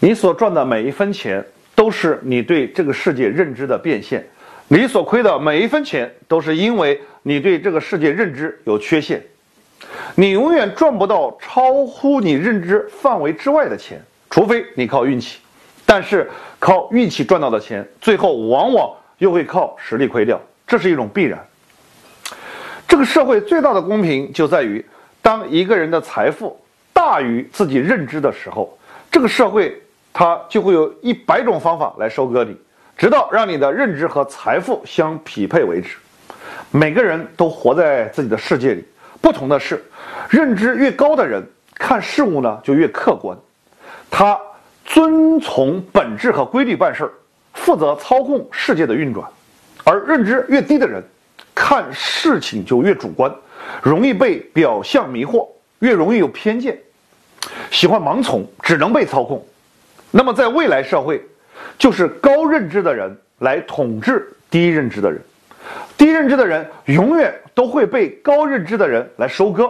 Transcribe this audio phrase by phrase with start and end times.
[0.00, 1.44] 你所赚的每一分钱，
[1.74, 4.20] 都是你对这个世界认知的变现；
[4.68, 9.22] 你所亏的每一分钱，都是因为你对这个世界认知有缺陷。
[10.14, 15.38] 你永远赚不到超乎你认知范围之外的钱，除非你靠运气。
[15.86, 21.38] 但是靠运气赚到的钱，最后往往又会靠实力亏掉，这是一种必然。
[22.88, 24.84] 这个社会最大的公平就在于，
[25.20, 26.58] 当一个人的财富
[26.92, 28.78] 大于自己认知的时候，
[29.10, 29.78] 这个社会
[30.14, 32.56] 他就会有一百种方法来收割你，
[32.96, 35.96] 直到让你的认知和财富相匹配为止。
[36.70, 38.82] 每个人都活在自己的世界里，
[39.20, 39.84] 不同的是，
[40.30, 43.36] 认知越高的人看事物呢就越客观，
[44.10, 44.40] 他。
[44.86, 47.10] 遵从本质和规律办事儿，
[47.54, 49.26] 负责操控世界的运转，
[49.82, 51.02] 而认知越低的人，
[51.54, 53.34] 看事情就越主观，
[53.82, 56.78] 容易被表象迷惑，越容易有偏见，
[57.70, 59.42] 喜欢盲从，只能被操控。
[60.16, 61.20] 那么，在未来社会，
[61.76, 65.20] 就是高认知的人来统治低认知的人，
[65.98, 69.68] 低认知的人永远都会被高认知的人来收割，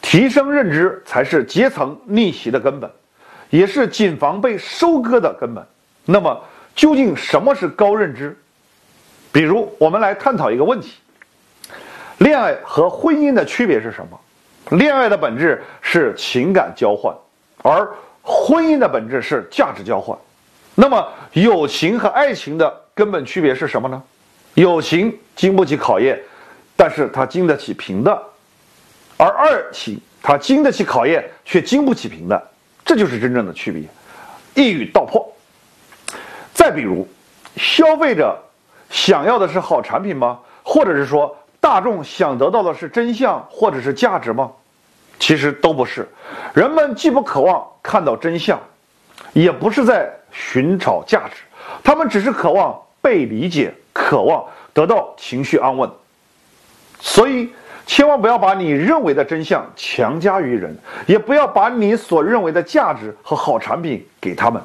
[0.00, 2.88] 提升认知才是阶层逆袭的根本。
[3.48, 5.66] 也是谨防被收割的根本。
[6.04, 6.40] 那么，
[6.76, 8.38] 究竟什么是高认知？
[9.32, 10.92] 比如，我们来探讨一个问题：
[12.18, 14.78] 恋爱和婚姻的区别是什么？
[14.78, 17.12] 恋爱的本质是情感交换，
[17.64, 17.92] 而
[18.22, 20.16] 婚姻的本质是价值交换。
[20.74, 24.02] 那么，友情和爱情的根本区别是什么呢？
[24.54, 26.20] 友情经不起考验，
[26.76, 28.16] 但是它经得起平淡；
[29.16, 32.42] 而爱情它经得起考验，却经不起平淡。
[32.84, 33.82] 这就是真正的区别，
[34.54, 35.26] 一语道破。
[36.52, 37.06] 再比如，
[37.56, 38.36] 消费者
[38.90, 40.38] 想要的是好产品吗？
[40.62, 44.50] 或者是说，大众想得到的是真相或者是价值吗？
[45.20, 46.08] 其实都不是。
[46.52, 48.58] 人们既不渴望看到真相，
[49.32, 51.42] 也不是在寻找价值，
[51.84, 55.88] 他们只是渴望被理解，渴望得到情绪安稳。
[56.98, 57.52] 所以。
[57.86, 64.62] 千万不要把你认为的真相强加于人，也不要把你所认为的价值和好产品给他们。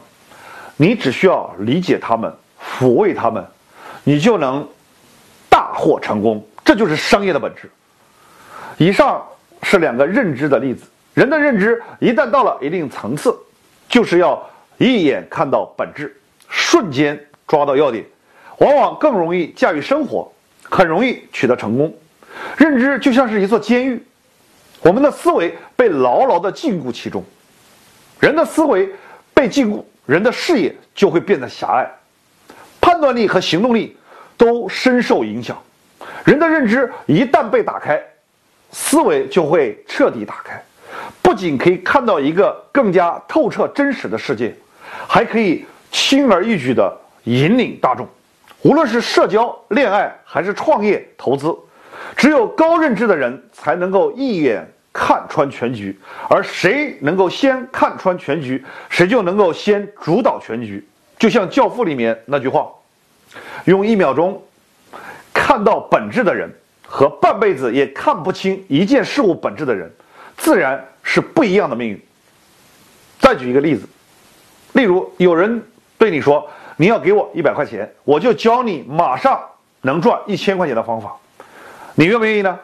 [0.77, 3.43] 你只需要理解他们，抚慰他们，
[4.03, 4.67] 你就能
[5.49, 6.45] 大获成功。
[6.63, 7.67] 这就是商业的本质。
[8.77, 9.25] 以上
[9.67, 10.85] 是两个认知的例子。
[11.15, 13.35] 人的认知一旦到了一定层次，
[13.89, 16.15] 就是要一眼看到本质，
[16.47, 18.05] 瞬间抓到要点，
[18.59, 20.31] 往往更容易驾驭生活，
[20.61, 21.91] 很容易取得成功。
[22.55, 24.03] 认知就像是一座监狱，
[24.81, 27.23] 我们的思维被牢牢地禁锢其中。
[28.19, 28.87] 人的思维
[29.33, 31.89] 被禁锢，人的视野就会变得狭隘，
[32.79, 33.97] 判断力和行动力
[34.37, 35.57] 都深受影响。
[36.23, 38.01] 人的认知一旦被打开，
[38.77, 40.61] 思维就会彻底打开，
[41.21, 44.53] 不仅可以看到一个更加透彻真实的世界，
[45.07, 48.05] 还可以轻而易举地引领大众。
[48.63, 51.55] 无论是社交、恋爱还是创业、投资。
[52.17, 55.97] 只有高认知的人才能够一眼看穿全局，
[56.29, 60.85] 而谁能够先看穿全局，谁就能够先主导全局。
[61.17, 62.69] 就像《教父》里面那句话
[63.65, 64.43] ：“用一秒钟
[65.33, 66.53] 看到本质的人，
[66.87, 69.91] 和半辈子也看不清一件事物本质的人，
[70.37, 72.01] 自然是不一样的命运。”
[73.19, 73.87] 再举一个例子，
[74.73, 75.63] 例如有人
[75.97, 76.47] 对你说
[76.77, 79.41] ：“你要给我一百块钱，我就教你马上
[79.81, 81.15] 能赚一千块钱的方法。”
[81.95, 82.59] 你愿不愿意呢？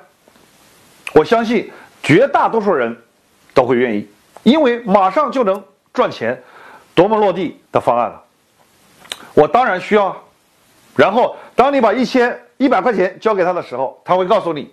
[1.14, 1.72] 我相信
[2.04, 2.96] 绝大多数人
[3.54, 4.08] 都会愿意，
[4.44, 6.42] 因为马上就能赚钱，
[6.94, 8.22] 多么落地的方案了。
[9.34, 10.16] 我当然需要。
[10.96, 14.72] 然后，当你把一千一百块钱交给他的时候，他会告诉你，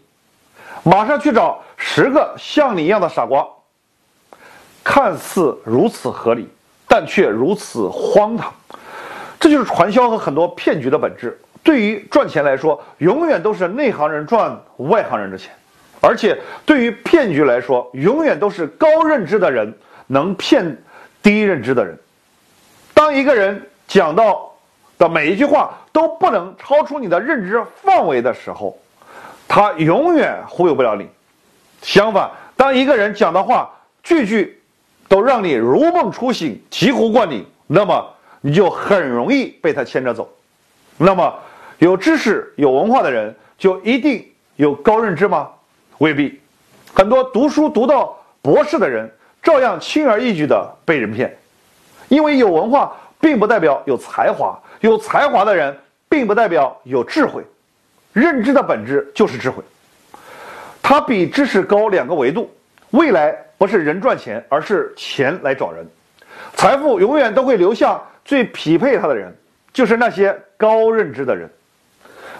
[0.82, 3.48] 马上去找十个像你一样的傻瓜。
[4.84, 6.46] 看似如此合理，
[6.86, 8.52] 但却如此荒唐。
[9.40, 11.40] 这就是传销和很多骗局的本质。
[11.62, 15.50] 对于赚钱来说，永远都是内行人赚外行人的钱，
[16.02, 19.74] 而且对于骗局来说，永远都是高认知的人
[20.06, 20.76] 能骗
[21.22, 21.98] 低认知的人。
[22.92, 24.54] 当一个人讲到
[24.98, 28.76] 的每一句话都不能超出你的认知范围的时候，
[29.46, 31.08] 他永远忽悠不了你。
[31.82, 33.70] 相反，当一个人讲的话
[34.02, 34.60] 句句
[35.08, 38.06] 都让你如梦初醒、醍醐灌顶，那么
[38.40, 40.28] 你就很容易被他牵着走。
[40.96, 41.32] 那么。
[41.80, 45.48] 有知识、有文化的人就一定有高认知吗？
[45.98, 46.40] 未必，
[46.92, 49.08] 很多读书读到博士的人
[49.40, 51.38] 照样轻而易举地被人骗。
[52.08, 55.76] 因为有文化并不代表有才华，有才华的人
[56.08, 57.42] 并不代表有智慧。
[58.12, 59.62] 认知的本质就是智慧，
[60.82, 62.50] 它比知识高两个维度。
[62.90, 65.86] 未来不是人赚钱，而是钱来找人。
[66.54, 69.36] 财富永远都会流向最匹配他的人，
[69.72, 71.48] 就是那些高认知的人。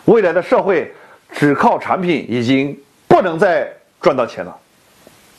[0.07, 0.93] 未来的社会
[1.33, 2.77] 只靠产品已经
[3.07, 3.71] 不能再
[4.01, 4.57] 赚到钱了，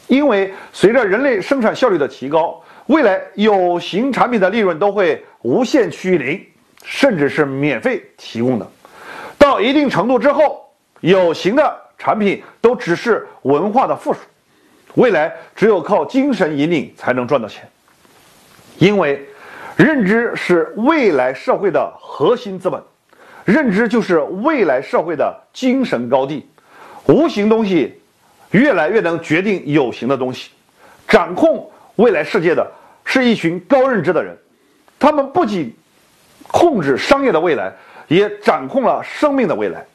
[0.10, 6.46] 因为随着人类生产效率的提高，未来有形产品的利润都会无限趋于零，
[6.84, 8.68] 甚至是免费提供的。
[9.38, 10.68] 到一定程度之后，
[11.02, 14.20] 有形的产品都只是文化的附属。
[14.96, 17.70] 未来只有靠精神引领才能赚到钱。
[18.80, 19.24] 因为，
[19.76, 22.82] 认知是未来社会的核心资本，
[23.46, 26.50] 认知就是未来社会的精神高地。
[27.06, 27.99] 无形东西
[28.52, 30.52] 越来越能决定有形的东西，
[31.08, 32.66] 掌控未来世界的
[33.06, 34.36] 是一群高认知的人，
[34.98, 35.76] 他们不仅
[36.48, 37.74] 控制商业的未来，
[38.08, 39.86] 也掌控了生命的未来，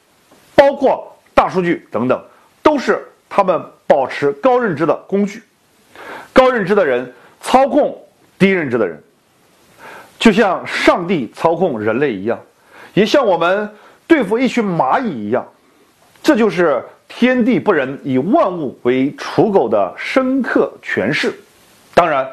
[0.55, 2.23] 包括大数据等等，
[2.63, 5.43] 都是他们保持高认知的工具。
[6.33, 8.01] 高认知的人操控。
[8.37, 9.01] 低认知的人，
[10.19, 12.37] 就像上帝操控人类一样，
[12.93, 13.73] 也像我们
[14.05, 15.47] 对付一群蚂蚁一样，
[16.21, 21.33] 这就是天地不仁，以万物为刍狗的深刻诠释。
[21.93, 22.29] 当然，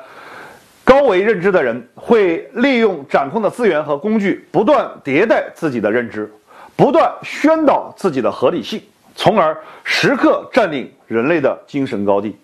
[0.84, 6.30] 高维认知的人会利用掌控的资源和工具，不断迭代自己的认知，
[6.76, 8.82] 不断宣导自己的合理性，
[9.14, 12.36] 从而时刻占领人类的精神高地。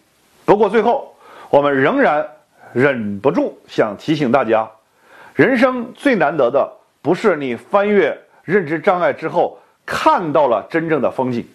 [0.45, 1.15] 不过，最后
[1.51, 2.27] 我们仍然。
[2.75, 4.69] 忍不住想提醒大家，
[5.35, 6.71] 人生最难得的
[7.01, 8.15] 不是你翻越
[8.45, 11.49] 认知障碍之后看到了真正的风景，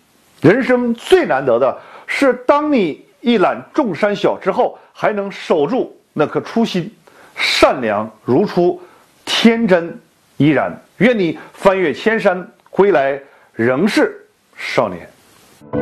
[0.43, 1.75] 人生最难得的
[2.05, 6.93] 是当你一览众山小之后，还能守住那颗初心，
[7.33, 8.81] 善良如初，
[9.23, 9.97] 天真
[10.35, 10.77] 依然。
[10.97, 13.17] 愿你翻越千山归来
[13.53, 15.09] 仍是少年。